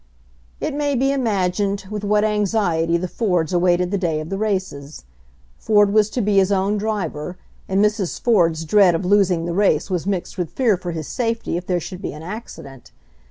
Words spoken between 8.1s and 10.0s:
Ford's dread of losing the race